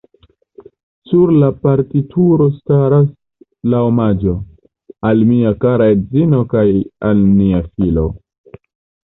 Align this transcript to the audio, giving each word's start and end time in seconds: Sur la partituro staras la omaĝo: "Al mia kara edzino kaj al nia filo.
Sur 1.09 1.33
la 1.41 1.49
partituro 1.65 2.47
staras 2.53 3.05
la 3.75 3.83
omaĝo: 3.91 4.33
"Al 5.11 5.23
mia 5.33 5.53
kara 5.67 5.89
edzino 5.99 6.41
kaj 6.57 6.65
al 7.11 7.23
nia 7.37 7.63
filo. 7.71 8.09